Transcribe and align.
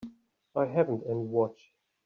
I 0.55 0.65
haven't 0.65 1.03
any 1.07 1.25
watch. 1.27 1.75